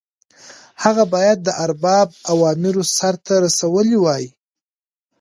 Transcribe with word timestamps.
هغه 0.83 1.03
باید 1.13 1.37
د 1.43 1.49
ارباب 1.65 2.07
اوامر 2.31 2.75
سرته 2.97 3.33
رسولي 3.45 3.97
وای. 4.03 4.23